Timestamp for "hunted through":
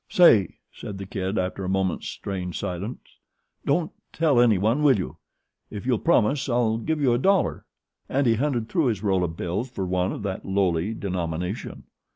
8.33-8.87